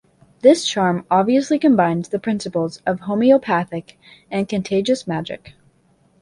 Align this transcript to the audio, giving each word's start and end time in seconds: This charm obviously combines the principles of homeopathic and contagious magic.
This 0.39 0.65
charm 0.65 1.05
obviously 1.11 1.59
combines 1.59 2.09
the 2.09 2.17
principles 2.17 2.81
of 2.87 3.01
homeopathic 3.01 3.99
and 4.31 4.49
contagious 4.49 5.05
magic. 5.05 5.53